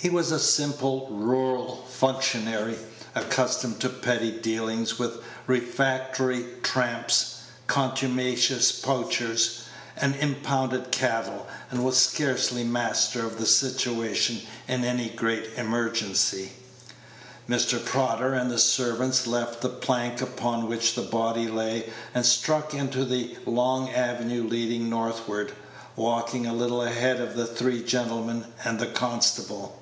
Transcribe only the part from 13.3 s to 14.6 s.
the situation